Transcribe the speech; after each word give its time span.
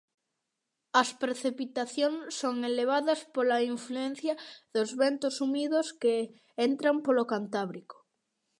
As 1.01 1.09
precipitacións 1.23 2.21
son 2.39 2.55
elevadas 2.71 3.19
pola 3.35 3.57
influencia 3.73 4.33
dos 4.75 4.89
ventos 5.01 5.33
húmidos 5.43 5.87
que 6.01 6.15
entran 6.67 6.95
polo 7.05 7.23
Cantábrico. 7.31 7.97